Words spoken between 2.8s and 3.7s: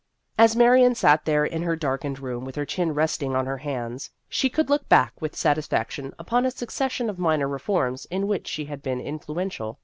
resting on her